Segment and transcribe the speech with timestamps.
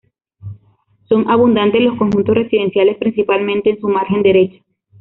[1.09, 4.59] Son abundantes los conjuntos residenciales, principalmente en su margen derecha.